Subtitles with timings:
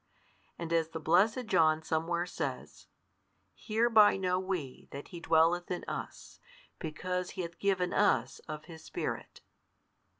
[0.57, 2.87] And as the blessed John somewhere says,
[3.53, 6.39] Hereby know we that He dwelleth in us,
[6.79, 9.41] because He hath given us of His Spirit.